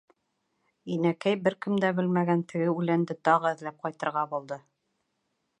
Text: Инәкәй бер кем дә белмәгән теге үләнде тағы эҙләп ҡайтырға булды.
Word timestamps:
Инәкәй 0.93 1.37
бер 1.47 1.57
кем 1.65 1.77
дә 1.85 1.91
белмәгән 2.01 2.43
теге 2.53 2.73
үләнде 2.79 3.19
тағы 3.29 3.51
эҙләп 3.55 3.81
ҡайтырға 3.87 4.29
булды. 4.33 4.63